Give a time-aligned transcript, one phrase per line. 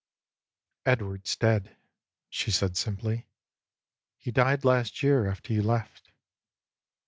[0.87, 1.77] "Edward's dead,"
[2.27, 3.27] she said simply."
[4.17, 6.11] He died last year, after you left."